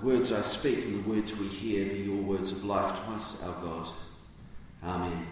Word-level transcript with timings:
the 0.00 0.06
words 0.06 0.32
I 0.32 0.40
speak 0.40 0.84
and 0.84 1.04
the 1.04 1.10
words 1.10 1.38
we 1.38 1.46
hear 1.46 1.84
be 1.86 2.00
your 2.00 2.22
words 2.22 2.52
of 2.52 2.64
life 2.64 2.94
to 2.96 3.10
us, 3.12 3.42
our 3.46 3.54
God. 3.62 3.88
Amen. 4.84 5.26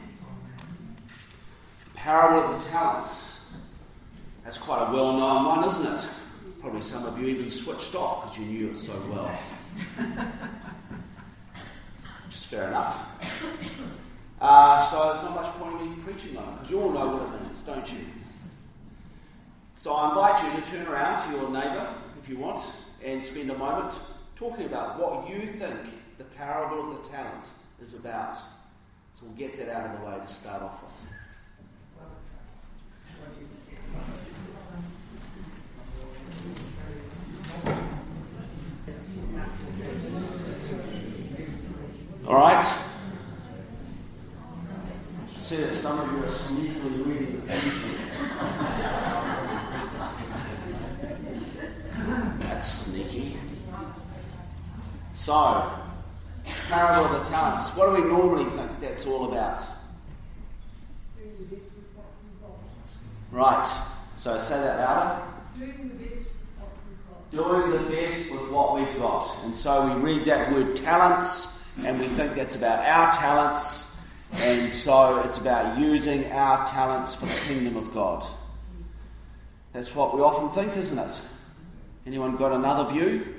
The 1.84 1.98
Parable 1.98 2.54
of 2.54 2.62
the 2.64 2.70
Talents. 2.70 3.40
That's 4.44 4.58
quite 4.58 4.88
a 4.88 4.92
well 4.92 5.16
known 5.16 5.44
one, 5.44 5.64
isn't 5.64 5.86
it? 5.86 6.06
Probably 6.60 6.82
some 6.82 7.06
of 7.06 7.18
you 7.18 7.28
even 7.28 7.50
switched 7.50 7.94
off 7.94 8.24
because 8.24 8.38
you 8.38 8.46
knew 8.46 8.70
it 8.70 8.76
so 8.76 8.92
well. 9.10 9.30
Which 12.26 12.34
is 12.34 12.44
fair 12.44 12.68
enough. 12.68 13.06
Uh, 14.40 14.78
so 14.84 15.12
there's 15.12 15.22
not 15.22 15.34
much 15.34 15.52
point 15.54 15.80
in 15.80 15.90
me 15.90 15.96
preaching 16.02 16.36
on 16.36 16.48
it 16.48 16.52
because 16.56 16.70
you 16.70 16.80
all 16.80 16.90
know 16.90 17.16
what 17.16 17.22
it 17.22 17.42
means, 17.42 17.60
don't 17.60 17.90
you? 17.92 18.00
So 19.76 19.94
I 19.94 20.08
invite 20.10 20.42
you 20.44 20.60
to 20.60 20.66
turn 20.70 20.86
around 20.88 21.24
to 21.26 21.36
your 21.36 21.48
neighbour 21.50 21.88
if 22.22 22.28
you 22.28 22.36
want 22.38 22.60
and 23.04 23.22
spend 23.22 23.50
a 23.50 23.56
moment 23.56 23.94
talking 24.38 24.66
about 24.66 25.00
what 25.00 25.28
you 25.28 25.40
think 25.40 25.80
the 26.16 26.22
parable 26.22 26.92
of 26.92 27.02
the 27.02 27.08
talent 27.08 27.48
is 27.82 27.94
about. 27.94 28.36
So 28.36 29.22
we'll 29.22 29.32
get 29.32 29.56
that 29.58 29.68
out 29.68 29.90
of 29.90 30.00
the 30.00 30.06
way 30.06 30.16
to 30.16 30.28
start 30.32 30.62
off 30.62 30.80
with. 30.80 30.92
All 42.28 42.34
right. 42.34 42.64
I 45.34 45.38
see 45.38 45.56
that 45.56 45.74
some 45.74 45.98
of 45.98 46.12
you 46.12 46.18
are 46.18 46.28
sneakily 46.28 47.06
reading 47.06 47.40
the 47.40 47.46
pamphlet. 47.48 47.98
That's 52.40 52.66
sneaky. 52.68 53.38
So, 55.28 55.70
parable 56.70 57.14
of 57.14 57.22
the 57.22 57.30
talents. 57.30 57.68
What 57.76 57.94
do 57.94 58.02
we 58.02 58.08
normally 58.08 58.48
think 58.56 58.80
that's 58.80 59.04
all 59.04 59.30
about? 59.30 59.62
Right. 63.30 63.78
So 64.16 64.38
say 64.38 64.58
that 64.58 64.78
louder. 64.78 65.22
Doing 65.58 65.90
the 65.90 66.02
best 66.02 66.30
with 66.30 66.50
what 66.60 66.72
we've 66.88 67.38
got. 67.38 67.50
Doing 67.60 67.70
the 67.72 67.90
best 67.90 68.30
with 68.30 68.50
what 68.50 68.74
we've 68.74 68.98
got. 68.98 69.44
And 69.44 69.54
so 69.54 69.94
we 69.94 70.00
read 70.00 70.24
that 70.24 70.50
word 70.50 70.76
talents 70.76 71.62
and 71.84 72.00
we 72.00 72.08
think 72.08 72.34
that's 72.34 72.54
about 72.54 72.86
our 72.86 73.12
talents. 73.12 73.98
And 74.32 74.72
so 74.72 75.20
it's 75.26 75.36
about 75.36 75.78
using 75.78 76.32
our 76.32 76.66
talents 76.68 77.14
for 77.14 77.26
the 77.26 77.38
kingdom 77.46 77.76
of 77.76 77.92
God. 77.92 78.24
That's 79.74 79.94
what 79.94 80.16
we 80.16 80.22
often 80.22 80.48
think, 80.52 80.74
isn't 80.78 80.98
it? 80.98 81.20
Anyone 82.06 82.36
got 82.36 82.52
another 82.52 82.90
view? 82.90 83.34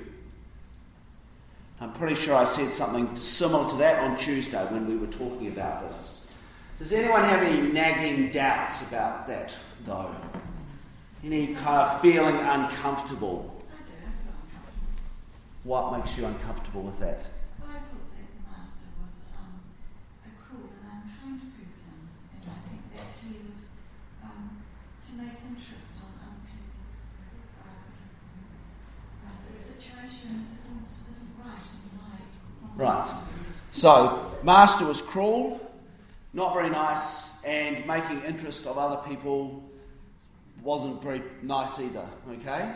I'm 1.80 1.92
pretty 1.94 2.14
sure 2.14 2.34
I 2.34 2.44
said 2.44 2.74
something 2.74 3.16
similar 3.16 3.70
to 3.70 3.76
that 3.76 4.00
on 4.00 4.16
Tuesday 4.18 4.62
when 4.66 4.86
we 4.86 4.96
were 4.96 5.06
talking 5.06 5.48
about 5.48 5.88
this. 5.88 6.26
Does 6.78 6.92
anyone 6.92 7.24
have 7.24 7.42
any 7.42 7.60
nagging 7.72 8.30
doubts 8.30 8.82
about 8.86 9.26
that, 9.28 9.54
though? 9.86 10.14
Any 11.24 11.48
kind 11.54 11.88
of 11.88 12.00
feeling 12.00 12.36
uncomfortable? 12.36 13.64
I 13.72 13.80
do. 13.84 13.92
I 13.96 14.12
feel 14.24 14.32
uncomfortable. 14.44 14.88
What 15.64 15.92
makes 15.98 16.16
you 16.16 16.24
uncomfortable 16.26 16.82
with 16.82 16.98
that? 17.00 17.20
Well, 17.60 17.68
I 17.68 17.80
thought 17.84 18.08
that 18.16 18.28
the 18.32 18.44
master 18.48 18.88
was 19.00 19.28
um, 19.36 19.60
a 20.24 20.30
cruel 20.40 20.68
and 20.72 21.04
unkind 21.04 21.52
person, 21.60 21.92
and 22.32 22.44
I 22.48 22.60
think 22.68 22.80
that 22.96 23.08
he 23.24 23.40
was 23.44 23.68
um, 24.24 24.64
to 25.08 25.12
make 25.20 25.36
interest 25.48 26.00
on 26.00 26.12
other 26.24 26.40
people's. 26.48 27.08
Uh, 27.60 27.68
uh, 29.28 29.36
the 29.52 29.60
situation 29.60 30.48
isn't 30.64 30.88
isn't 31.12 31.32
right 31.36 31.68
in 31.68 31.92
my. 32.00 32.16
Right. 32.80 33.12
So, 33.72 34.32
Master 34.42 34.86
was 34.86 35.02
cruel, 35.02 35.60
not 36.32 36.54
very 36.54 36.70
nice, 36.70 37.32
and 37.44 37.86
making 37.86 38.22
interest 38.22 38.66
of 38.66 38.78
other 38.78 39.06
people 39.06 39.62
wasn't 40.62 41.02
very 41.02 41.22
nice 41.42 41.78
either. 41.78 42.08
Okay? 42.30 42.72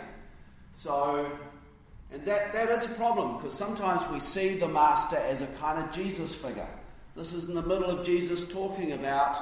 So, 0.72 1.30
and 2.12 2.22
that, 2.26 2.52
that 2.52 2.68
is 2.68 2.84
a 2.84 2.90
problem 2.90 3.36
because 3.38 3.54
sometimes 3.54 4.06
we 4.12 4.20
see 4.20 4.58
the 4.58 4.68
Master 4.68 5.16
as 5.16 5.40
a 5.40 5.46
kind 5.58 5.82
of 5.82 5.90
Jesus 5.90 6.34
figure. 6.34 6.68
This 7.16 7.32
is 7.32 7.48
in 7.48 7.54
the 7.54 7.62
middle 7.62 7.88
of 7.88 8.04
Jesus 8.04 8.44
talking 8.44 8.92
about 8.92 9.38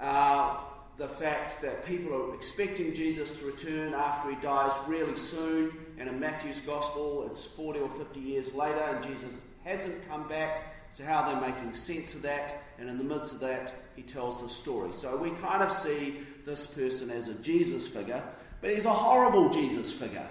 uh, 0.00 0.58
the 0.98 1.08
fact 1.08 1.62
that 1.62 1.84
people 1.86 2.14
are 2.14 2.34
expecting 2.34 2.94
Jesus 2.94 3.38
to 3.38 3.46
return 3.46 3.94
after 3.94 4.30
he 4.30 4.36
dies 4.36 4.72
really 4.86 5.16
soon. 5.16 5.72
And 5.98 6.08
in 6.08 6.20
Matthew's 6.20 6.60
Gospel, 6.60 7.24
it's 7.26 7.44
40 7.44 7.80
or 7.80 7.88
50 7.88 8.20
years 8.20 8.52
later, 8.54 8.80
and 8.80 9.04
Jesus 9.04 9.42
hasn't 9.64 10.08
come 10.08 10.28
back. 10.28 10.74
So, 10.92 11.04
how 11.04 11.22
are 11.22 11.32
they're 11.32 11.50
making 11.50 11.72
sense 11.72 12.14
of 12.14 12.20
that, 12.22 12.62
and 12.78 12.90
in 12.90 12.98
the 12.98 13.04
midst 13.04 13.32
of 13.32 13.40
that, 13.40 13.72
he 13.96 14.02
tells 14.02 14.42
the 14.42 14.48
story. 14.48 14.92
So, 14.92 15.16
we 15.16 15.30
kind 15.30 15.62
of 15.62 15.72
see 15.72 16.18
this 16.44 16.66
person 16.66 17.10
as 17.10 17.28
a 17.28 17.34
Jesus 17.34 17.88
figure, 17.88 18.22
but 18.60 18.70
he's 18.70 18.84
a 18.84 18.90
horrible 18.90 19.48
Jesus 19.48 19.90
figure. 19.90 20.26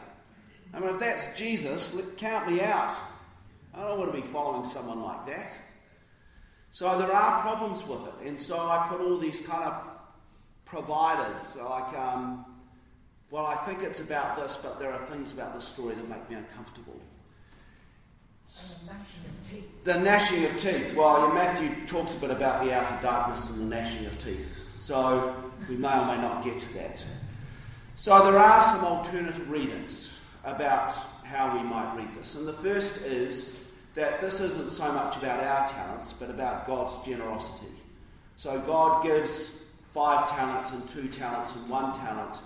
I 0.73 0.79
mean, 0.79 0.89
if 0.89 0.99
that's 0.99 1.35
Jesus, 1.35 1.95
count 2.17 2.51
me 2.51 2.61
out. 2.61 2.95
I 3.73 3.87
don't 3.87 3.97
want 3.97 4.13
to 4.13 4.21
be 4.21 4.27
following 4.27 4.63
someone 4.63 5.01
like 5.01 5.25
that. 5.27 5.51
So 6.69 6.97
there 6.97 7.11
are 7.11 7.41
problems 7.41 7.85
with 7.85 8.07
it, 8.07 8.27
and 8.27 8.39
so 8.39 8.57
I 8.59 8.87
put 8.87 9.01
all 9.01 9.17
these 9.17 9.41
kind 9.41 9.63
of 9.63 9.90
providers 10.71 11.57
like, 11.57 11.93
um, 11.99 12.45
well, 13.29 13.45
I 13.45 13.55
think 13.65 13.83
it's 13.83 13.99
about 13.99 14.37
this, 14.37 14.55
but 14.55 14.79
there 14.79 14.91
are 14.91 15.05
things 15.07 15.33
about 15.33 15.53
this 15.53 15.65
story 15.65 15.93
that 15.95 16.09
make 16.09 16.29
me 16.29 16.37
uncomfortable. 16.37 16.97
The 19.83 19.99
gnashing 19.99 20.45
of 20.45 20.57
teeth. 20.57 20.95
Well, 20.95 21.29
Matthew 21.33 21.85
talks 21.87 22.13
a 22.13 22.17
bit 22.17 22.31
about 22.31 22.63
the 22.63 22.73
outer 22.73 22.97
darkness 23.01 23.49
and 23.49 23.59
the 23.59 23.75
gnashing 23.75 24.05
of 24.05 24.17
teeth, 24.17 24.59
so 24.73 25.35
we 25.67 25.75
may 25.75 25.91
or 25.91 26.05
may 26.05 26.17
not 26.17 26.41
get 26.41 26.59
to 26.61 26.73
that. 26.75 27.05
So 27.95 28.23
there 28.23 28.39
are 28.39 28.63
some 28.63 28.85
alternative 28.85 29.49
readings 29.49 30.17
about 30.45 30.93
how 31.25 31.55
we 31.55 31.63
might 31.63 31.95
read 31.97 32.13
this, 32.15 32.35
and 32.35 32.47
the 32.47 32.53
first 32.53 33.01
is 33.01 33.65
that 33.95 34.21
this 34.21 34.39
isn't 34.39 34.71
so 34.71 34.89
much 34.93 35.17
about 35.17 35.43
our 35.43 35.67
talents, 35.67 36.13
but 36.13 36.29
about 36.29 36.65
God's 36.65 37.05
generosity. 37.05 37.67
So 38.37 38.57
God 38.59 39.03
gives 39.03 39.60
five 39.91 40.29
talents 40.29 40.71
and 40.71 40.87
two 40.87 41.07
talents 41.07 41.53
and 41.55 41.69
one 41.69 41.93
talent, 41.97 42.39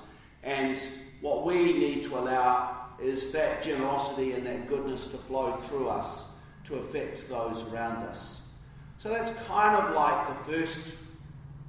and 0.44 0.82
what 1.22 1.46
we 1.46 1.74
need 1.74 2.04
to 2.04 2.18
allow 2.18 2.88
is 3.02 3.32
that 3.32 3.62
generosity 3.62 4.34
and 4.34 4.46
that 4.46 4.68
goodness 4.68 5.08
to 5.08 5.18
flow 5.18 5.54
through 5.68 5.90
us 5.90 6.26
to 6.64 6.76
affect 6.76 7.28
those 7.30 7.64
around 7.72 7.98
us. 8.08 8.42
So 8.98 9.10
that's 9.10 9.30
kind 9.46 9.76
of 9.76 9.94
like 9.94 10.28
the 10.28 10.52
first 10.52 10.94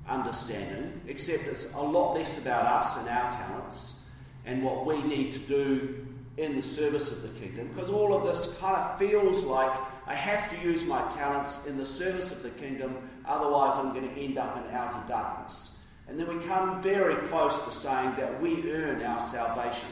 understanding, 0.09 1.01
except 1.09 1.45
it's 1.45 1.67
a 1.75 1.83
lot 1.83 2.15
less 2.15 2.39
about 2.39 2.65
us 2.65 2.97
and 2.99 3.09
our 3.09 3.33
talents 3.33 4.05
and 4.45 4.63
what 4.63 4.87
we 4.87 5.03
need 5.03 5.33
to 5.33 5.39
do 5.41 6.07
in 6.37 6.55
the 6.55 6.63
service 6.63 7.11
of 7.11 7.23
the 7.23 7.41
kingdom, 7.41 7.69
because 7.75 7.91
all 7.91 8.15
of 8.15 8.23
this 8.23 8.57
kind 8.59 8.77
of 8.77 8.99
feels 8.99 9.43
like 9.43 9.75
I 10.07 10.15
have 10.15 10.49
to 10.51 10.67
use 10.67 10.85
my 10.85 11.03
talents 11.13 11.67
in 11.67 11.77
the 11.77 11.87
service 11.87 12.31
of 12.31 12.43
the 12.43 12.51
kingdom, 12.51 12.97
otherwise, 13.27 13.77
I'm 13.77 13.93
going 13.93 14.09
to 14.09 14.21
end 14.21 14.39
up 14.39 14.57
in 14.57 14.75
outer 14.75 15.09
darkness. 15.09 15.77
And 16.09 16.19
then 16.19 16.29
we 16.29 16.45
come 16.45 16.81
very 16.81 17.17
close 17.29 17.65
to 17.65 17.73
saying 17.73 18.15
that 18.17 18.41
we 18.41 18.73
earn 18.73 19.03
our 19.03 19.21
salvation. 19.21 19.89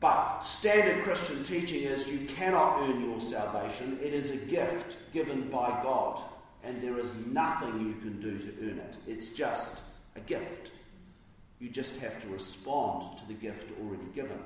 But 0.00 0.40
standard 0.40 1.02
Christian 1.02 1.42
teaching 1.42 1.82
is 1.82 2.08
you 2.08 2.24
cannot 2.28 2.82
earn 2.82 3.04
your 3.04 3.20
salvation. 3.20 3.98
It 4.00 4.14
is 4.14 4.30
a 4.30 4.36
gift 4.36 4.96
given 5.12 5.48
by 5.48 5.68
God, 5.82 6.22
and 6.62 6.80
there 6.80 6.98
is 6.98 7.12
nothing 7.26 7.80
you 7.80 7.94
can 7.94 8.20
do 8.20 8.38
to 8.38 8.48
earn 8.62 8.78
it. 8.78 8.96
It's 9.08 9.30
just 9.30 9.80
a 10.14 10.20
gift. 10.20 10.70
You 11.58 11.68
just 11.68 11.96
have 11.96 12.22
to 12.22 12.28
respond 12.28 13.18
to 13.18 13.26
the 13.26 13.34
gift 13.34 13.72
already 13.80 14.06
given. 14.14 14.38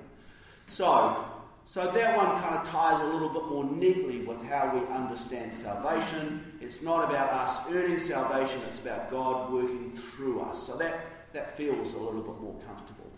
So, 0.68 1.22
so 1.64 1.90
that 1.90 2.16
one 2.16 2.40
kind 2.40 2.54
of 2.56 2.66
ties 2.66 3.00
a 3.00 3.04
little 3.04 3.28
bit 3.28 3.46
more 3.46 3.64
neatly 3.64 4.18
with 4.20 4.42
how 4.44 4.74
we 4.74 4.94
understand 4.94 5.54
salvation. 5.54 6.52
It's 6.60 6.82
not 6.82 7.08
about 7.08 7.30
us 7.30 7.60
earning 7.70 7.98
salvation, 7.98 8.60
it's 8.68 8.80
about 8.80 9.10
God 9.10 9.52
working 9.52 9.96
through 9.96 10.40
us. 10.42 10.62
So 10.62 10.76
that, 10.76 11.32
that 11.32 11.56
feels 11.56 11.94
a 11.94 11.98
little 11.98 12.22
bit 12.22 12.40
more 12.40 12.60
comfortable. 12.66 13.10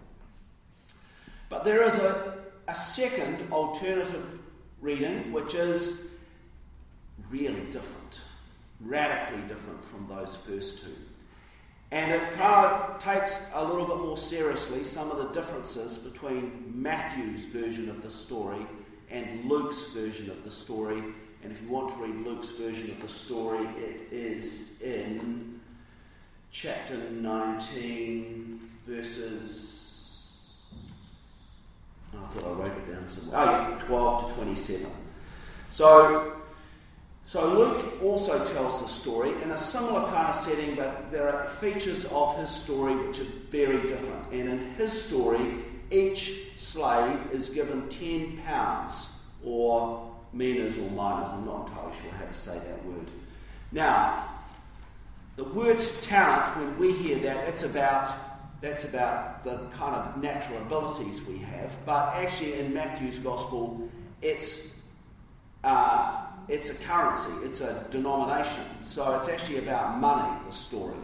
But 1.48 1.64
there 1.64 1.82
is 1.86 1.94
a, 1.96 2.38
a 2.68 2.74
second 2.74 3.50
alternative 3.52 4.38
reading 4.80 5.32
which 5.32 5.54
is 5.54 6.08
really 7.30 7.64
different, 7.70 8.20
radically 8.80 9.42
different 9.48 9.84
from 9.84 10.06
those 10.08 10.36
first 10.36 10.84
two. 10.84 10.94
And 11.94 12.10
it 12.10 12.32
kind 12.32 12.66
of 12.66 12.98
takes 12.98 13.38
a 13.54 13.64
little 13.64 13.86
bit 13.86 13.98
more 13.98 14.16
seriously 14.16 14.82
some 14.82 15.12
of 15.12 15.18
the 15.18 15.28
differences 15.28 15.96
between 15.96 16.72
Matthew's 16.74 17.44
version 17.44 17.88
of 17.88 18.02
the 18.02 18.10
story 18.10 18.66
and 19.12 19.48
Luke's 19.48 19.92
version 19.92 20.28
of 20.28 20.42
the 20.42 20.50
story. 20.50 20.98
And 21.44 21.52
if 21.52 21.62
you 21.62 21.68
want 21.68 21.90
to 21.90 22.04
read 22.04 22.26
Luke's 22.26 22.50
version 22.50 22.90
of 22.90 23.00
the 23.00 23.06
story, 23.06 23.64
it 23.78 24.08
is 24.10 24.82
in 24.82 25.60
chapter 26.50 26.96
19, 26.96 28.70
verses. 28.88 30.62
I 32.12 32.26
thought 32.32 32.44
I 32.44 32.52
wrote 32.54 32.72
it 32.72 32.92
down 32.92 33.06
somewhere. 33.06 33.40
Oh, 33.40 33.70
yeah, 33.70 33.86
12 33.86 34.30
to 34.30 34.34
27. 34.34 34.86
So, 35.70 36.32
so 37.24 37.54
Luke 37.54 38.02
also 38.02 38.44
tells 38.44 38.82
the 38.82 38.88
story 38.88 39.32
in 39.42 39.50
a 39.50 39.58
similar 39.58 40.08
kind 40.10 40.28
of 40.28 40.36
setting, 40.36 40.74
but 40.74 41.10
there 41.10 41.28
are 41.28 41.46
features 41.48 42.04
of 42.06 42.36
his 42.36 42.50
story 42.50 42.94
which 42.94 43.18
are 43.18 43.26
very 43.50 43.88
different. 43.88 44.30
And 44.30 44.48
in 44.48 44.58
his 44.74 44.92
story, 44.92 45.56
each 45.90 46.42
slave 46.58 47.18
is 47.32 47.48
given 47.48 47.88
10 47.88 48.36
pounds, 48.44 49.10
or 49.42 50.14
minas 50.34 50.76
or 50.76 50.90
minas, 50.90 51.30
I'm 51.32 51.46
not 51.46 51.68
entirely 51.68 51.96
sure 51.96 52.10
how 52.12 52.26
to 52.26 52.34
say 52.34 52.58
that 52.58 52.84
word. 52.84 53.10
Now, 53.72 54.28
the 55.36 55.44
word 55.44 55.80
talent, 56.02 56.58
when 56.58 56.78
we 56.78 56.92
hear 56.92 57.18
that, 57.20 57.48
it's 57.48 57.62
about 57.62 58.14
that's 58.60 58.84
about 58.84 59.44
the 59.44 59.58
kind 59.76 59.94
of 59.94 60.22
natural 60.22 60.58
abilities 60.58 61.20
we 61.26 61.36
have. 61.38 61.76
But 61.84 62.14
actually, 62.14 62.58
in 62.60 62.72
Matthew's 62.72 63.18
gospel, 63.18 63.90
it's 64.22 64.74
uh, 65.62 66.24
it's 66.48 66.70
a 66.70 66.74
currency, 66.74 67.30
it's 67.44 67.60
a 67.60 67.86
denomination. 67.90 68.64
So 68.82 69.18
it's 69.18 69.28
actually 69.28 69.58
about 69.58 69.98
money. 69.98 70.38
The 70.46 70.52
story. 70.52 70.94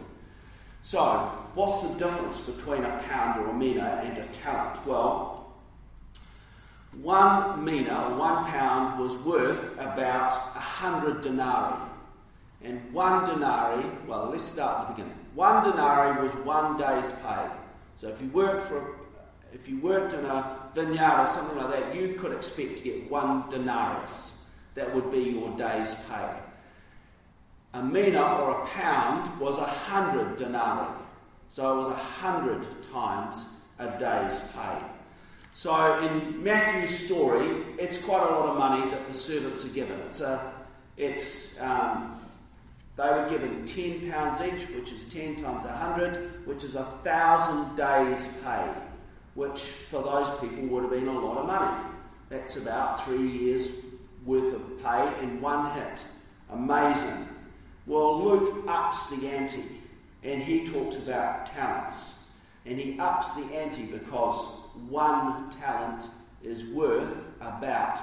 So, 0.83 1.01
what's 1.53 1.81
the 1.87 1.93
difference 1.99 2.39
between 2.39 2.83
a 2.83 3.03
pound 3.07 3.39
or 3.39 3.49
a 3.49 3.53
mina 3.53 4.01
and 4.03 4.17
a 4.17 4.25
talent? 4.27 4.85
Well, 4.85 5.53
one 7.01 7.63
mina, 7.63 8.15
one 8.17 8.45
pound, 8.45 8.99
was 8.99 9.13
worth 9.17 9.73
about 9.73 10.33
a 10.55 10.59
hundred 10.59 11.21
denarii. 11.21 11.77
And 12.63 12.93
one 12.93 13.29
denarii, 13.29 13.85
well, 14.07 14.29
let's 14.31 14.45
start 14.45 14.81
at 14.81 14.87
the 14.87 14.93
beginning. 14.93 15.17
One 15.35 15.63
denarii 15.69 16.21
was 16.21 16.31
one 16.45 16.77
day's 16.77 17.11
pay. 17.23 17.47
So 17.95 18.07
if 18.09 18.19
you 18.21 18.27
worked 18.29 18.63
for, 18.63 18.97
if 19.53 19.69
you 19.69 19.79
worked 19.79 20.13
in 20.13 20.25
a 20.25 20.59
vineyard 20.73 21.23
or 21.23 21.27
something 21.27 21.57
like 21.57 21.71
that, 21.71 21.95
you 21.95 22.15
could 22.15 22.33
expect 22.33 22.77
to 22.77 22.83
get 22.83 23.09
one 23.09 23.49
denarius. 23.49 24.40
That 24.75 24.93
would 24.95 25.11
be 25.11 25.19
your 25.19 25.55
day's 25.57 25.93
pay. 26.09 26.29
A 27.73 27.83
mina 27.83 28.21
or 28.21 28.61
a 28.61 28.65
pound 28.67 29.39
was 29.39 29.57
a 29.57 29.63
hundred 29.63 30.37
denarii. 30.37 30.93
So 31.49 31.73
it 31.73 31.77
was 31.77 31.87
a 31.87 31.95
hundred 31.95 32.65
times 32.91 33.45
a 33.79 33.87
day's 33.99 34.39
pay. 34.53 34.77
So 35.53 35.99
in 35.99 36.41
Matthew's 36.41 36.97
story, 36.97 37.63
it's 37.77 37.97
quite 37.97 38.23
a 38.23 38.31
lot 38.31 38.49
of 38.49 38.57
money 38.57 38.89
that 38.91 39.07
the 39.07 39.13
servants 39.13 39.65
are 39.65 39.69
given. 39.69 39.99
It's 40.01 40.21
a, 40.21 40.53
it's 40.95 41.59
um, 41.61 42.21
they 42.95 43.09
were 43.09 43.27
given 43.29 43.65
ten 43.65 44.09
pounds 44.09 44.41
each, 44.41 44.69
which 44.69 44.91
is 44.93 45.05
ten 45.05 45.35
times 45.35 45.65
a 45.65 45.71
hundred, 45.71 46.45
which 46.45 46.63
is 46.63 46.75
a 46.75 46.85
thousand 47.03 47.75
days' 47.75 48.27
pay, 48.43 48.69
which 49.35 49.59
for 49.61 50.01
those 50.01 50.29
people 50.39 50.67
would 50.67 50.83
have 50.83 50.91
been 50.91 51.07
a 51.07 51.19
lot 51.19 51.37
of 51.37 51.47
money. 51.47 51.89
That's 52.29 52.55
about 52.55 53.03
three 53.03 53.27
years' 53.27 53.67
worth 54.25 54.53
of 54.53 54.83
pay 54.83 55.23
in 55.23 55.41
one 55.41 55.71
hit. 55.71 56.03
Amazing. 56.51 57.27
Well, 57.85 58.23
Luke 58.23 58.63
ups 58.67 59.09
the 59.09 59.27
ante 59.27 59.63
and 60.23 60.41
he 60.41 60.65
talks 60.65 60.97
about 60.97 61.47
talents. 61.47 62.31
And 62.65 62.79
he 62.79 62.99
ups 62.99 63.33
the 63.35 63.43
ante 63.55 63.83
because 63.83 64.59
one 64.87 65.49
talent 65.59 66.05
is 66.43 66.65
worth 66.65 67.27
about 67.39 67.99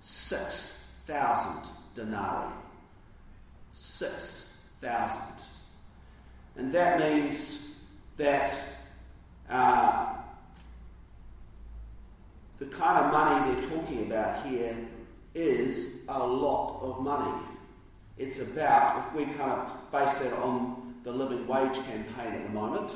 6,000 0.00 1.70
denarii. 1.94 2.52
6,000. 3.72 5.20
And 6.56 6.70
that 6.72 6.98
means 7.00 7.76
that 8.18 8.54
uh, 9.48 10.14
the 12.58 12.66
kind 12.66 13.04
of 13.04 13.12
money 13.12 13.54
they're 13.54 13.70
talking 13.70 14.02
about 14.02 14.46
here 14.46 14.76
is 15.34 16.00
a 16.08 16.26
lot 16.26 16.80
of 16.82 17.00
money. 17.00 17.42
It's 18.18 18.40
about, 18.40 19.06
if 19.06 19.14
we 19.14 19.24
kind 19.34 19.52
of 19.52 19.90
base 19.90 20.18
that 20.18 20.32
on 20.34 20.94
the 21.02 21.12
living 21.12 21.46
wage 21.46 21.74
campaign 21.74 22.34
at 22.34 22.42
the 22.44 22.52
moment, 22.52 22.92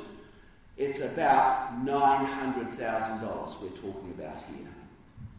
it's 0.77 0.99
about 0.99 1.83
$900,000 1.85 3.61
we're 3.61 3.69
talking 3.69 4.13
about 4.15 4.35
here. 4.35 4.67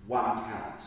One 0.07 0.37
talent. 0.37 0.83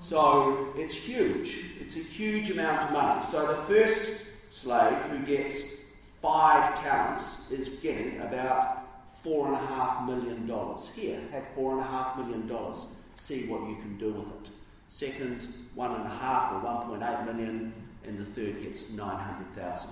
So 0.00 0.74
it's 0.76 0.94
huge. 0.94 1.70
It's 1.80 1.96
a 1.96 2.00
huge 2.00 2.50
amount 2.50 2.82
of 2.82 2.92
money. 2.92 3.24
So 3.24 3.46
the 3.46 3.54
first 3.54 4.22
slave 4.50 4.98
who 5.10 5.20
gets 5.20 5.80
five 6.20 6.78
talents 6.82 7.50
is 7.50 7.68
getting 7.80 8.20
about 8.20 8.82
four 9.22 9.46
and 9.46 9.54
a 9.54 9.58
half 9.58 10.06
million 10.06 10.46
dollars. 10.46 10.90
Here, 10.94 11.20
have 11.30 11.44
four 11.54 11.72
and 11.72 11.80
a 11.80 11.84
half 11.84 12.16
million 12.18 12.46
dollars. 12.46 12.88
See 13.14 13.44
what 13.44 13.68
you 13.68 13.76
can 13.76 13.96
do 13.98 14.12
with 14.12 14.28
it. 14.28 14.50
Second, 14.88 15.46
one 15.74 15.92
and 15.92 16.04
a 16.04 16.08
half 16.08 16.52
or 16.52 16.60
1.8 16.60 17.26
million, 17.26 17.72
and 18.04 18.18
the 18.18 18.24
third 18.24 18.62
gets 18.62 18.90
900,000. 18.90 19.90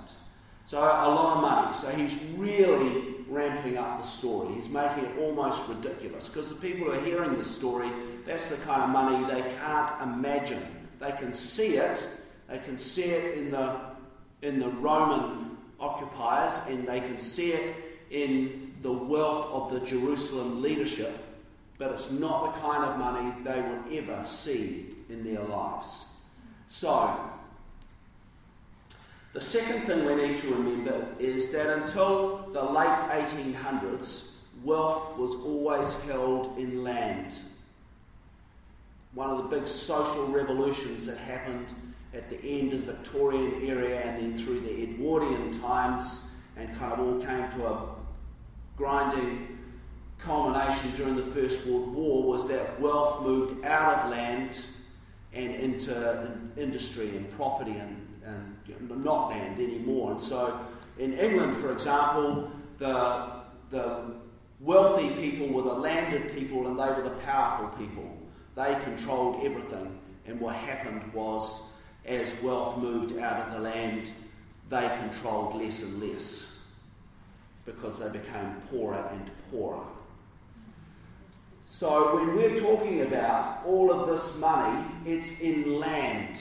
So 0.64 0.78
a 0.78 0.80
lot 0.80 1.36
of 1.36 1.42
money. 1.42 1.76
So 1.76 1.88
he's 1.88 2.22
really 2.36 3.14
ramping 3.28 3.78
up 3.78 4.00
the 4.00 4.06
story. 4.06 4.54
He's 4.54 4.68
making 4.68 5.04
it 5.04 5.18
almost 5.18 5.68
ridiculous 5.68 6.28
because 6.28 6.48
the 6.48 6.54
people 6.54 6.86
who 6.86 6.92
are 6.92 7.00
hearing 7.00 7.36
this 7.36 7.50
story, 7.50 7.90
that's 8.26 8.50
the 8.50 8.56
kind 8.58 8.82
of 8.82 8.90
money 8.90 9.32
they 9.32 9.42
can't 9.58 10.02
imagine. 10.02 10.62
They 10.98 11.12
can 11.12 11.32
see 11.32 11.76
it. 11.76 12.06
They 12.48 12.58
can 12.58 12.76
see 12.76 13.04
it 13.04 13.38
in 13.38 13.50
the 13.50 13.80
in 14.42 14.58
the 14.58 14.68
Roman 14.68 15.56
occupiers, 15.78 16.60
and 16.68 16.86
they 16.86 17.00
can 17.00 17.18
see 17.18 17.52
it 17.52 17.74
in 18.10 18.74
the 18.82 18.92
wealth 18.92 19.46
of 19.46 19.72
the 19.72 19.80
Jerusalem 19.86 20.62
leadership. 20.62 21.12
But 21.80 21.92
it's 21.92 22.10
not 22.10 22.54
the 22.54 22.60
kind 22.60 22.84
of 22.84 22.98
money 22.98 23.32
they 23.42 23.62
will 23.62 23.98
ever 23.98 24.26
see 24.26 24.94
in 25.08 25.24
their 25.24 25.42
lives. 25.42 26.04
So 26.68 27.18
the 29.32 29.40
second 29.40 29.86
thing 29.86 30.04
we 30.04 30.14
need 30.14 30.38
to 30.40 30.54
remember 30.54 31.06
is 31.18 31.50
that 31.52 31.78
until 31.78 32.50
the 32.52 32.62
late 32.62 32.86
1800s, 32.86 34.32
wealth 34.62 35.16
was 35.16 35.34
always 35.36 35.94
held 36.02 36.58
in 36.58 36.84
land. 36.84 37.34
One 39.14 39.30
of 39.30 39.38
the 39.38 39.56
big 39.56 39.66
social 39.66 40.26
revolutions 40.28 41.06
that 41.06 41.16
happened 41.16 41.72
at 42.12 42.28
the 42.28 42.44
end 42.44 42.74
of 42.74 42.84
the 42.84 42.92
Victorian 42.92 43.62
era 43.62 43.88
and 43.88 44.20
then 44.20 44.36
through 44.36 44.60
the 44.60 44.82
Edwardian 44.82 45.50
times 45.62 46.34
and 46.58 46.76
kind 46.76 46.92
of 46.92 47.00
all 47.00 47.18
came 47.22 47.50
to 47.52 47.66
a 47.68 47.88
grinding 48.76 49.59
culmination 50.24 50.92
during 50.96 51.16
the 51.16 51.22
First 51.22 51.66
World 51.66 51.94
War 51.94 52.22
was 52.24 52.48
that 52.48 52.80
wealth 52.80 53.22
moved 53.22 53.64
out 53.64 53.98
of 53.98 54.10
land 54.10 54.64
and 55.32 55.54
into 55.54 56.30
industry 56.56 57.16
and 57.16 57.30
property 57.32 57.72
and 57.72 58.06
and 58.24 59.04
not 59.04 59.30
land 59.30 59.58
anymore. 59.58 60.12
And 60.12 60.22
so, 60.22 60.60
in 60.98 61.18
England, 61.18 61.56
for 61.56 61.72
example, 61.72 62.50
the, 62.78 63.32
the 63.70 64.12
wealthy 64.60 65.10
people 65.10 65.48
were 65.48 65.62
the 65.62 65.72
landed 65.72 66.34
people 66.34 66.66
and 66.66 66.78
they 66.78 66.88
were 66.88 67.02
the 67.02 67.16
powerful 67.22 67.68
people. 67.78 68.16
They 68.56 68.76
controlled 68.82 69.44
everything. 69.44 69.98
And 70.26 70.40
what 70.40 70.54
happened 70.54 71.12
was, 71.12 71.70
as 72.04 72.34
wealth 72.42 72.78
moved 72.78 73.18
out 73.18 73.48
of 73.48 73.54
the 73.54 73.60
land, 73.60 74.10
they 74.68 74.88
controlled 75.00 75.56
less 75.56 75.82
and 75.82 76.00
less 76.02 76.58
because 77.64 77.98
they 77.98 78.08
became 78.08 78.54
poorer 78.70 79.08
and 79.12 79.30
poorer. 79.50 79.84
So, 81.72 82.16
when 82.16 82.36
we're 82.36 82.58
talking 82.60 83.02
about 83.02 83.64
all 83.64 83.92
of 83.92 84.08
this 84.08 84.36
money, 84.38 84.84
it's 85.06 85.40
in 85.40 85.78
land. 85.78 86.40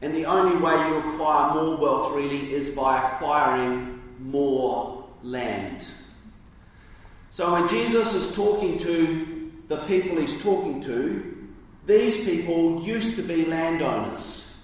And 0.00 0.14
the 0.14 0.24
only 0.24 0.56
way 0.56 0.74
you 0.88 0.98
acquire 0.98 1.54
more 1.54 1.76
wealth 1.76 2.14
really 2.14 2.52
is 2.52 2.70
by 2.70 2.98
acquiring 2.98 4.00
more 4.20 5.04
land. 5.22 5.86
So 7.30 7.52
when 7.52 7.66
Jesus 7.66 8.14
is 8.14 8.32
talking 8.34 8.78
to 8.78 9.52
the 9.66 9.78
people 9.78 10.20
he's 10.20 10.40
talking 10.40 10.80
to, 10.82 11.48
these 11.84 12.24
people 12.24 12.80
used 12.80 13.16
to 13.16 13.22
be 13.22 13.44
landowners. 13.44 14.54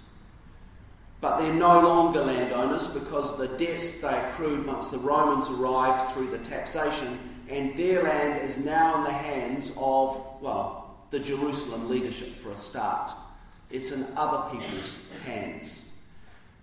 But 1.20 1.40
they're 1.40 1.52
no 1.52 1.80
longer 1.80 2.24
landowners 2.24 2.86
because 2.86 3.36
the 3.36 3.48
debts 3.48 3.98
they 4.00 4.08
accrued 4.08 4.66
once 4.66 4.90
the 4.90 4.98
Romans 4.98 5.50
arrived 5.50 6.12
through 6.12 6.30
the 6.30 6.38
taxation, 6.38 7.18
and 7.50 7.76
their 7.76 8.02
land 8.04 8.48
is 8.48 8.58
now 8.58 8.98
in 8.98 9.04
the 9.04 9.10
hands 9.10 9.72
of, 9.76 10.40
well, 10.40 10.96
the 11.10 11.18
Jerusalem 11.18 11.88
leadership 11.88 12.34
for 12.36 12.52
a 12.52 12.56
start. 12.56 13.10
It's 13.70 13.90
in 13.90 14.06
other 14.16 14.50
people's 14.50 14.96
hands. 15.24 15.92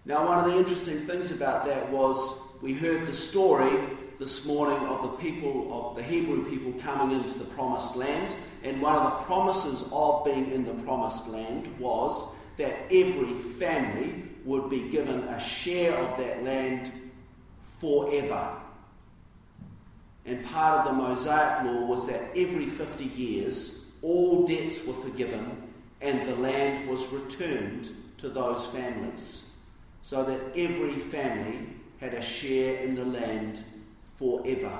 Now, 0.05 0.25
one 0.25 0.39
of 0.39 0.49
the 0.49 0.57
interesting 0.57 1.05
things 1.05 1.31
about 1.31 1.65
that 1.65 1.89
was 1.91 2.41
we 2.61 2.73
heard 2.73 3.05
the 3.05 3.13
story 3.13 3.77
this 4.19 4.45
morning 4.45 4.77
of 4.87 5.01
the 5.01 5.17
people, 5.17 5.89
of 5.89 5.95
the 5.97 6.03
Hebrew 6.03 6.49
people 6.49 6.79
coming 6.81 7.17
into 7.17 7.37
the 7.37 7.45
promised 7.45 7.95
land. 7.95 8.35
And 8.63 8.81
one 8.81 8.95
of 8.95 9.03
the 9.03 9.25
promises 9.25 9.87
of 9.91 10.23
being 10.25 10.51
in 10.51 10.63
the 10.63 10.73
promised 10.85 11.27
land 11.27 11.67
was 11.77 12.35
that 12.55 12.73
every 12.91 13.33
family 13.59 14.23
would 14.45 14.69
be 14.69 14.89
given 14.89 15.19
a 15.25 15.39
share 15.39 15.95
of 15.95 16.17
that 16.17 16.43
land 16.43 16.91
forever. 17.79 18.55
And 20.27 20.45
part 20.45 20.79
of 20.79 20.85
the 20.85 21.01
Mosaic 21.01 21.63
law 21.63 21.85
was 21.85 22.05
that 22.07 22.37
every 22.37 22.67
50 22.67 23.05
years, 23.05 23.85
all 24.01 24.45
debts 24.45 24.85
were 24.85 24.93
forgiven 24.93 25.63
and 26.01 26.27
the 26.27 26.35
land 26.35 26.87
was 26.87 27.11
returned 27.11 27.89
to 28.17 28.29
those 28.29 28.65
families. 28.67 29.49
So 30.03 30.23
that 30.23 30.39
every 30.57 30.99
family 30.99 31.69
had 31.99 32.13
a 32.13 32.21
share 32.21 32.77
in 32.83 32.95
the 32.95 33.05
land 33.05 33.63
forever. 34.15 34.71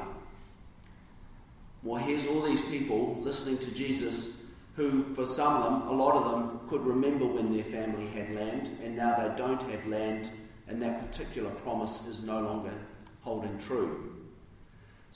Well, 1.83 2.03
here's 2.03 2.27
all 2.27 2.41
these 2.41 2.61
people 2.63 3.17
listening 3.21 3.57
to 3.59 3.71
Jesus 3.71 4.43
who, 4.75 5.13
for 5.15 5.25
some 5.25 5.55
of 5.55 5.63
them, 5.63 5.89
a 5.89 5.91
lot 5.91 6.15
of 6.15 6.31
them 6.31 6.59
could 6.69 6.85
remember 6.85 7.25
when 7.25 7.51
their 7.51 7.63
family 7.63 8.07
had 8.07 8.29
land, 8.35 8.77
and 8.83 8.95
now 8.95 9.15
they 9.15 9.35
don't 9.35 9.61
have 9.63 9.85
land, 9.87 10.29
and 10.67 10.81
that 10.81 10.99
particular 10.99 11.49
promise 11.49 12.05
is 12.07 12.21
no 12.21 12.41
longer 12.41 12.73
holding 13.21 13.57
true. 13.57 14.16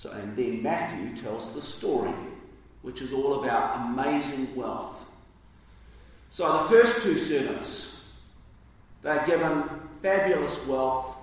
So, 0.01 0.09
and 0.13 0.35
then 0.35 0.63
Matthew 0.63 1.15
tells 1.15 1.53
the 1.53 1.61
story, 1.61 2.11
which 2.81 3.03
is 3.03 3.13
all 3.13 3.43
about 3.43 3.85
amazing 3.85 4.55
wealth. 4.55 5.05
So, 6.31 6.51
the 6.53 6.69
first 6.69 7.03
two 7.03 7.19
servants, 7.19 8.07
they're 9.03 9.23
given 9.27 9.63
fabulous 10.01 10.65
wealth, 10.65 11.17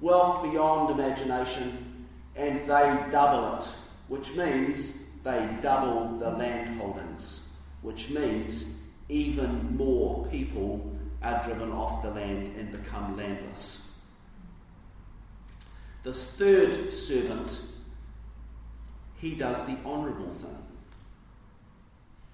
wealth 0.00 0.42
beyond 0.42 0.98
imagination, 0.98 2.06
and 2.34 2.60
they 2.60 3.10
double 3.10 3.58
it, 3.58 3.68
which 4.08 4.34
means 4.34 5.04
they 5.22 5.46
double 5.60 6.16
the 6.16 6.30
land 6.30 6.80
holdings, 6.80 7.50
which 7.82 8.08
means 8.08 8.78
even 9.10 9.76
more 9.76 10.24
people 10.28 10.96
are 11.22 11.44
driven 11.44 11.70
off 11.72 12.00
the 12.00 12.10
land 12.10 12.56
and 12.56 12.72
become 12.72 13.18
landless. 13.18 13.98
The 16.04 16.14
third 16.14 16.94
servant, 16.94 17.60
he 19.24 19.30
does 19.30 19.64
the 19.64 19.74
honourable 19.86 20.30
thing. 20.32 20.58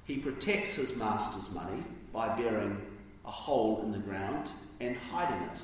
He 0.05 0.17
protects 0.17 0.75
his 0.75 0.97
master's 0.97 1.49
money 1.55 1.85
by 2.13 2.35
burying 2.35 2.77
a 3.25 3.31
hole 3.31 3.83
in 3.85 3.93
the 3.93 3.99
ground 3.99 4.51
and 4.81 4.97
hiding 4.97 5.41
it. 5.41 5.63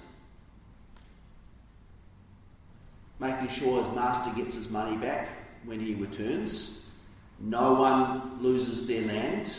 Making 3.18 3.49
sure 3.49 3.83
his 3.83 3.92
master 3.92 4.30
gets 4.37 4.54
his 4.54 4.71
money 4.71 4.97
back 4.99 5.28
when 5.64 5.80
he 5.80 5.95
returns. 5.95 6.87
No 7.40 7.75
one 7.75 8.40
loses 8.40 8.87
their 8.87 9.02
land. 9.02 9.52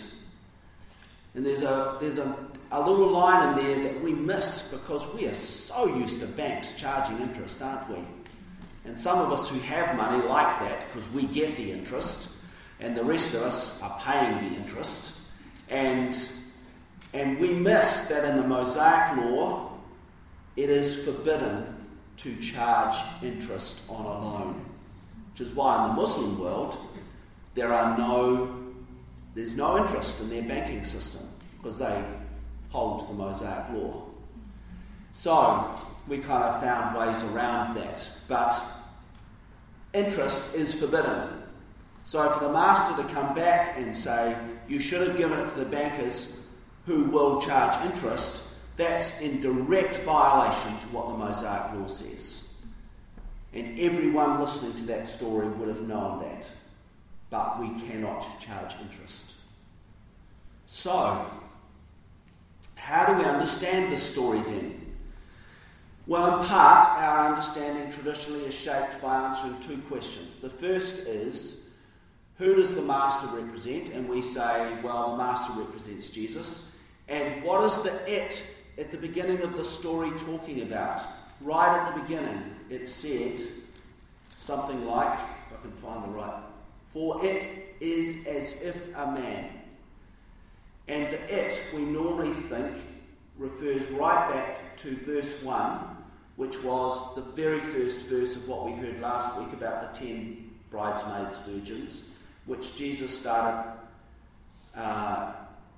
And 1.36 1.46
there's 1.46 1.64
a, 1.64 1.98
there's 2.00 2.18
a, 2.18 2.34
a 2.72 2.80
little 2.80 3.10
line 3.10 3.60
in 3.60 3.66
there 3.66 3.84
that 3.92 4.02
we 4.02 4.14
miss 4.14 4.72
because 4.72 5.06
we 5.14 5.28
are 5.28 5.34
so 5.34 5.86
used 5.98 6.22
to 6.22 6.28
banks 6.28 6.80
charging 6.80 7.20
interest, 7.20 7.62
aren't 7.62 7.90
we? 7.90 7.98
And 8.88 8.98
some 8.98 9.20
of 9.20 9.32
us 9.34 9.50
who 9.50 9.60
have 9.60 9.98
money 9.98 10.26
like 10.26 10.60
that 10.60 10.88
because 10.88 11.08
we 11.12 11.24
get 11.24 11.58
the 11.58 11.72
interest, 11.72 12.30
and 12.80 12.96
the 12.96 13.04
rest 13.04 13.36
of 13.36 13.42
us 13.42 13.82
are 13.82 14.00
paying 14.02 14.50
the 14.50 14.56
interest. 14.56 15.12
And, 15.70 16.18
and 17.14 17.38
we 17.38 17.50
miss 17.50 18.06
that 18.06 18.24
in 18.24 18.38
the 18.38 18.48
Mosaic 18.48 19.18
law, 19.18 19.74
it 20.56 20.70
is 20.70 21.04
forbidden 21.04 21.76
to 22.18 22.36
charge 22.38 22.96
interest 23.22 23.82
on 23.90 24.06
a 24.06 24.20
loan. 24.26 24.66
Which 25.32 25.42
is 25.42 25.54
why 25.54 25.84
in 25.84 25.90
the 25.90 26.02
Muslim 26.02 26.40
world, 26.40 26.78
there 27.56 27.74
are 27.74 27.98
no, 27.98 28.56
there's 29.36 29.54
no 29.54 29.78
interest 29.78 30.22
in 30.22 30.30
their 30.30 30.44
banking 30.44 30.86
system 30.86 31.28
because 31.58 31.78
they 31.78 32.04
hold 32.70 33.10
the 33.10 33.14
Mosaic 33.14 33.70
law. 33.74 34.06
So 35.12 35.76
we 36.08 36.20
kind 36.20 36.44
of 36.44 36.62
found 36.62 36.98
ways 36.98 37.22
around 37.24 37.76
that. 37.76 38.08
But 38.28 38.62
interest 39.98 40.56
is 40.56 40.74
forbidden. 40.74 41.30
So 42.04 42.30
for 42.30 42.46
the 42.46 42.54
master 42.54 43.02
to 43.02 43.14
come 43.14 43.36
back 43.36 43.78
and 43.78 43.96
say, 43.96 44.38
you 44.68 44.80
should 44.80 45.06
have 45.08 45.18
given 45.18 45.40
it 45.40 45.50
to 45.50 45.60
the 45.60 45.66
bankers 45.66 46.38
who 46.86 47.04
will 47.04 47.42
charge 47.42 47.84
interest, 47.86 48.48
that's 48.78 49.20
in 49.22 49.42
direct 49.42 49.98
violation 49.98 50.78
to 50.80 50.86
what 50.88 51.10
the 51.10 51.18
Mosaic 51.18 51.74
Law 51.74 51.88
says. 51.88 52.54
And 53.54 53.80
everyone 53.80 54.40
listening 54.40 54.74
to 54.74 54.84
that 54.84 55.08
story 55.08 55.50
would 55.50 55.68
have 55.68 55.82
known 55.88 56.22
that. 56.22 56.50
But 57.30 57.60
we 57.60 57.70
cannot 57.82 58.40
charge 58.40 58.76
interest. 58.82 59.34
So, 60.68 61.26
how 62.76 63.06
do 63.06 63.14
we 63.14 63.26
understand 63.26 63.92
this 63.92 64.04
story 64.04 64.40
then? 64.42 64.87
Well, 66.08 66.40
in 66.40 66.48
part, 66.48 67.02
our 67.02 67.28
understanding 67.28 67.92
traditionally 67.92 68.46
is 68.46 68.54
shaped 68.54 69.02
by 69.02 69.28
answering 69.28 69.60
two 69.60 69.78
questions. 69.90 70.38
The 70.38 70.50
first 70.50 71.00
is, 71.00 71.66
who 72.38 72.56
does 72.56 72.76
the 72.76 72.82
Master 72.82 73.28
represent? 73.28 73.90
And 73.90 74.08
we 74.08 74.22
say, 74.22 74.78
well, 74.82 75.12
the 75.12 75.18
Master 75.18 75.52
represents 75.60 76.10
Jesus. 76.10 76.72
And 77.10 77.44
what 77.44 77.62
is 77.66 77.82
the 77.82 77.92
it 78.10 78.42
at 78.78 78.90
the 78.90 78.98
beginning 78.98 79.42
of 79.42 79.58
the 79.58 79.66
story 79.66 80.10
talking 80.20 80.62
about? 80.62 81.02
Right 81.42 81.78
at 81.78 81.94
the 81.94 82.02
beginning, 82.02 82.56
it 82.70 82.88
said 82.88 83.42
something 84.38 84.86
like, 84.86 85.20
if 85.20 85.60
I 85.60 85.62
can 85.62 85.72
find 85.74 86.06
the 86.06 86.08
right, 86.08 86.42
for 86.94 87.24
it 87.26 87.76
is 87.82 88.26
as 88.28 88.62
if 88.62 88.96
a 88.96 89.12
man. 89.12 89.50
And 90.88 91.12
the 91.12 91.48
it, 91.48 91.62
we 91.76 91.82
normally 91.82 92.34
think, 92.34 92.78
refers 93.38 93.90
right 93.92 94.32
back 94.32 94.78
to 94.78 94.96
verse 94.98 95.44
1 95.44 95.97
which 96.38 96.64
was 96.64 97.16
the 97.16 97.22
very 97.22 97.60
first 97.60 98.06
verse 98.06 98.36
of 98.36 98.48
what 98.48 98.66
we 98.66 98.72
heard 98.74 99.02
last 99.02 99.38
week 99.38 99.52
about 99.54 99.94
the 99.94 100.00
ten 100.00 100.50
bridesmaids 100.70 101.38
virgins, 101.40 102.12
which 102.46 102.78
Jesus 102.78 103.20
started. 103.20 103.72
Uh, 104.76 105.34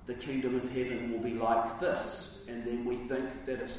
the 0.06 0.14
kingdom 0.14 0.56
of 0.56 0.70
heaven 0.72 1.12
will 1.12 1.20
be 1.20 1.34
like 1.34 1.80
this, 1.80 2.44
and 2.48 2.64
then 2.64 2.84
we 2.84 2.96
think 2.96 3.26
that 3.46 3.60
it's, 3.60 3.78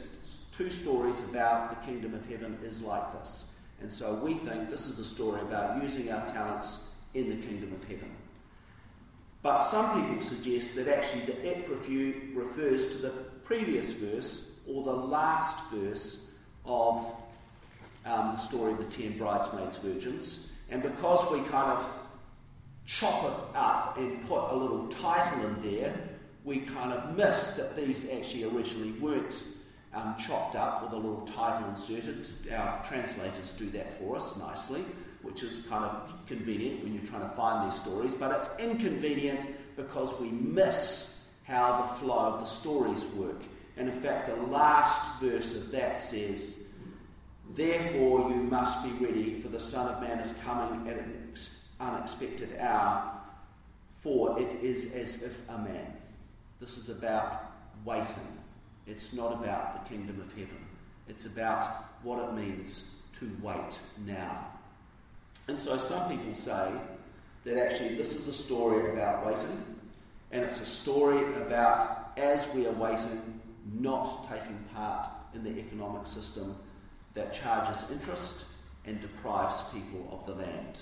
two 0.52 0.70
stories 0.70 1.20
about 1.30 1.70
the 1.70 1.86
kingdom 1.86 2.14
of 2.14 2.26
heaven 2.26 2.58
is 2.64 2.82
like 2.82 3.14
this, 3.20 3.52
and 3.80 3.92
so 3.92 4.14
we 4.16 4.34
think 4.34 4.70
this 4.70 4.88
is 4.88 5.00
a 5.00 5.06
story 5.06 5.42
about 5.42 5.82
using 5.82 6.12
our 6.12 6.28
talents 6.28 6.90
in 7.14 7.30
the 7.30 7.48
kingdom 7.48 7.74
of 7.74 7.84
heaven. 7.84 8.12
But 9.44 9.60
some 9.60 10.02
people 10.02 10.22
suggest 10.22 10.76
that 10.76 10.88
actually 10.88 11.22
the 11.22 11.46
it 11.46 11.68
refers 12.36 12.92
to 12.92 12.98
the 12.98 13.10
previous 13.44 13.92
verse 13.92 14.52
or 14.68 14.84
the 14.84 14.94
last 14.94 15.58
verse 15.72 16.31
of 16.66 17.14
um, 18.06 18.34
the 18.34 18.38
story 18.38 18.72
of 18.74 18.78
the 18.78 18.86
ten 18.86 19.18
bridesmaids 19.18 19.78
virgins. 19.78 20.50
And 20.70 20.82
because 20.82 21.30
we 21.32 21.40
kind 21.50 21.72
of 21.72 21.90
chop 22.86 23.26
it 23.26 23.58
up 23.58 23.98
and 23.98 24.26
put 24.28 24.52
a 24.52 24.56
little 24.56 24.88
title 24.88 25.46
in 25.46 25.62
there, 25.62 25.94
we 26.44 26.62
kind 26.62 26.92
of 26.92 27.16
miss 27.16 27.52
that 27.52 27.76
these 27.76 28.10
actually 28.10 28.46
originally 28.46 28.92
weren't 28.94 29.44
um, 29.94 30.16
chopped 30.18 30.56
up 30.56 30.82
with 30.82 30.94
a 30.94 30.96
little 30.96 31.28
title 31.28 31.70
inserted. 31.70 32.28
Our 32.52 32.84
translators 32.84 33.52
do 33.52 33.70
that 33.72 33.94
for 34.00 34.16
us 34.16 34.36
nicely, 34.38 34.84
which 35.22 35.44
is 35.44 35.66
kind 35.70 35.84
of 35.86 36.14
convenient 36.28 36.84
when 36.84 36.94
you're 36.94 37.06
trying 37.06 37.30
to 37.30 37.36
find 37.36 37.70
these 37.70 37.80
stories, 37.80 38.14
but 38.14 38.32
it's 38.32 38.50
inconvenient 38.60 39.46
because 39.76 40.20
we 40.20 40.30
miss 40.30 41.28
how 41.44 41.82
the 41.82 41.88
flow 42.00 42.34
of 42.34 42.40
the 42.40 42.46
stories 42.46 43.04
work. 43.16 43.42
And 43.78 43.88
in 43.88 44.02
fact, 44.02 44.28
the 44.28 44.36
last 44.36 45.22
verse 45.22 45.56
of 45.56 45.72
that 45.72 46.00
says, 46.00 46.68
Therefore 47.54 48.30
you 48.30 48.36
must 48.36 48.84
be 48.84 49.06
ready, 49.06 49.40
for 49.42 49.50
the 49.50 49.60
Son 49.60 49.94
of 49.94 50.02
Man 50.02 50.20
is 50.20 50.34
coming 50.44 50.88
at 50.90 50.98
an 50.98 51.34
unexpected 51.80 52.58
hour, 52.60 53.12
for 54.02 54.40
it 54.40 54.64
is 54.64 54.94
as 54.94 55.22
if 55.22 55.38
a 55.50 55.58
man. 55.58 55.94
This 56.60 56.78
is 56.78 56.90
about 56.90 57.52
waiting. 57.84 58.38
It's 58.88 59.14
not 59.14 59.34
about 59.34 59.84
the 59.84 59.90
kingdom 59.90 60.20
of 60.22 60.32
heaven. 60.34 60.66
It's 61.08 61.26
about 61.26 61.86
what 62.04 62.20
it 62.20 62.34
means 62.34 62.96
to 63.20 63.32
wait 63.42 63.80
now. 64.06 64.48
And 65.48 65.60
so 65.60 65.78
some 65.78 66.10
people 66.10 66.34
say 66.36 66.72
that 67.44 67.58
actually 67.58 67.96
this 67.96 68.14
is 68.14 68.28
a 68.28 68.34
story 68.34 68.92
about 68.92 69.26
waiting, 69.26 69.64
and 70.32 70.44
it's 70.44 70.62
a 70.62 70.66
story 70.66 71.24
about 71.36 72.12
as 72.18 72.48
we 72.54 72.68
are 72.68 72.74
waiting, 72.74 73.41
not 73.80 74.30
taking 74.30 74.58
part 74.74 75.10
in 75.34 75.44
the 75.44 75.58
economic 75.58 76.08
system 76.08 76.56
that 77.14 77.34
charges 77.34 77.90
interest 77.92 78.46
and 78.86 79.00
deprives 79.02 79.62
people 79.74 80.08
of 80.12 80.26
the 80.26 80.42
land. 80.42 80.80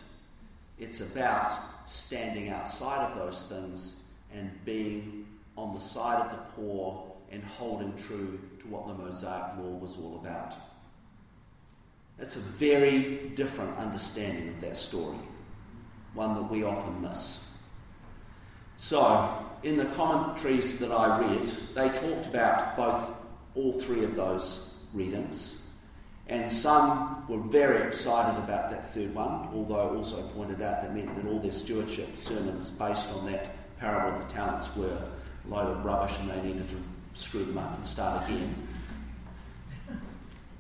It's 0.77 1.01
about 1.01 1.51
standing 1.85 2.49
outside 2.49 3.11
of 3.11 3.17
those 3.17 3.43
things 3.43 4.03
and 4.33 4.49
being 4.63 5.25
on 5.57 5.73
the 5.73 5.79
side 5.79 6.21
of 6.21 6.31
the 6.31 6.37
poor 6.55 7.11
and 7.31 7.43
holding 7.43 7.95
true 7.97 8.39
to 8.59 8.67
what 8.67 8.87
the 8.87 8.93
Mosaic 8.93 9.57
Law 9.57 9.77
was 9.77 9.97
all 9.97 10.21
about. 10.23 10.55
It's 12.17 12.35
a 12.35 12.39
very 12.39 13.29
different 13.35 13.77
understanding 13.77 14.49
of 14.49 14.61
that 14.61 14.77
story, 14.77 15.17
one 16.13 16.33
that 16.35 16.49
we 16.49 16.63
often 16.63 17.01
miss. 17.01 17.53
So, 18.77 19.48
in 19.63 19.77
the 19.77 19.85
commentaries 19.85 20.79
that 20.79 20.91
I 20.91 21.19
read, 21.19 21.51
they 21.75 21.89
talked 21.89 22.27
about 22.27 22.77
both 22.77 23.11
all 23.55 23.73
three 23.73 24.03
of 24.03 24.15
those 24.15 24.75
readings. 24.93 25.65
And 26.27 26.51
some 26.51 27.25
were 27.27 27.39
very 27.39 27.87
excited 27.87 28.37
about 28.37 28.69
that 28.69 28.93
third 28.93 29.13
one, 29.15 29.49
although 29.53 29.97
also 29.97 30.21
pointed 30.29 30.61
out 30.61 30.81
that 30.83 30.95
meant 30.95 31.15
that 31.15 31.25
all 31.25 31.39
their 31.39 31.51
stewardship 31.51 32.17
sermons 32.17 32.69
based 32.69 33.09
on 33.13 33.31
that 33.31 33.77
parable 33.79 34.19
of 34.19 34.27
the 34.27 34.33
talents 34.33 34.75
were 34.75 34.87
a 34.87 35.47
load 35.49 35.77
of 35.77 35.83
rubbish 35.83 36.15
and 36.19 36.29
they 36.29 36.41
needed 36.41 36.69
to 36.69 36.75
screw 37.13 37.43
them 37.43 37.57
up 37.57 37.75
and 37.75 37.85
start 37.85 38.29
again. 38.29 38.55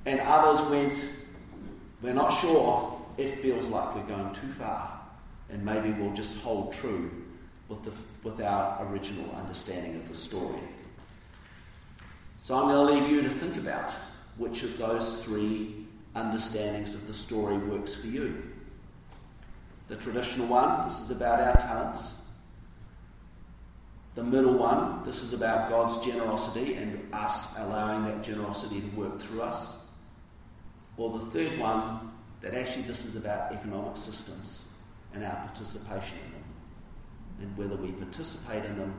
And 0.05 0.19
others 0.21 0.61
went, 0.69 1.07
We're 2.01 2.13
not 2.13 2.29
sure, 2.29 2.99
it 3.17 3.29
feels 3.29 3.67
like 3.67 3.95
we're 3.95 4.15
going 4.15 4.33
too 4.33 4.47
far, 4.47 4.99
and 5.51 5.63
maybe 5.63 5.91
we'll 5.91 6.13
just 6.13 6.37
hold 6.39 6.73
true 6.73 7.11
with, 7.69 7.83
the, 7.83 7.91
with 8.23 8.41
our 8.41 8.85
original 8.87 9.33
understanding 9.35 9.95
of 9.95 10.07
the 10.09 10.15
story. 10.15 10.59
So 12.37 12.55
I'm 12.55 12.67
going 12.73 12.87
to 12.87 12.93
leave 12.93 13.11
you 13.11 13.21
to 13.21 13.29
think 13.29 13.57
about 13.57 13.93
which 14.37 14.63
of 14.63 14.77
those 14.77 15.23
three 15.23 15.85
understandings 16.15 16.95
of 16.95 17.07
the 17.07 17.13
story 17.13 17.57
works 17.57 17.95
for 17.95 18.07
you. 18.07 18.43
The 19.87 19.95
traditional 19.95 20.47
one, 20.47 20.87
this 20.87 21.01
is 21.01 21.11
about 21.11 21.39
our 21.39 21.55
talents. 21.55 22.25
The 24.15 24.23
middle 24.23 24.53
one, 24.53 25.03
this 25.03 25.21
is 25.21 25.33
about 25.33 25.69
God's 25.69 26.03
generosity 26.05 26.75
and 26.75 27.07
us 27.13 27.57
allowing 27.59 28.05
that 28.05 28.23
generosity 28.23 28.81
to 28.81 28.87
work 28.95 29.19
through 29.19 29.41
us. 29.41 29.85
Or 30.97 31.17
the 31.17 31.25
third 31.27 31.59
one, 31.59 32.11
that 32.41 32.53
actually 32.53 32.83
this 32.83 33.05
is 33.05 33.15
about 33.15 33.51
economic 33.51 33.97
systems 33.97 34.69
and 35.13 35.23
our 35.23 35.35
participation 35.35 36.17
in 36.25 36.31
them, 36.31 36.38
and 37.41 37.57
whether 37.57 37.75
we 37.75 37.91
participate 37.91 38.65
in 38.65 38.77
them 38.77 38.93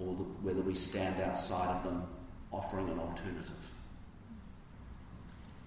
or 0.00 0.14
the, 0.14 0.22
whether 0.42 0.60
we 0.60 0.74
stand 0.74 1.20
outside 1.20 1.76
of 1.76 1.84
them 1.84 2.06
offering 2.52 2.88
an 2.88 2.98
alternative. 2.98 3.72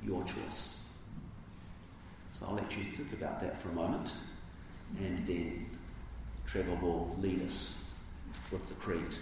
Your 0.04 0.24
choice. 0.24 0.86
So 2.32 2.46
I'll 2.48 2.56
let 2.56 2.78
you 2.78 2.84
think 2.84 3.12
about 3.14 3.42
that 3.42 3.60
for 3.60 3.70
a 3.70 3.74
moment, 3.74 4.14
and 4.98 5.20
then 5.28 5.70
Trevor 6.46 6.76
will 6.76 7.16
lead 7.20 7.44
us 7.44 7.78
with 8.52 8.68
the 8.70 8.76
creed. 8.76 9.16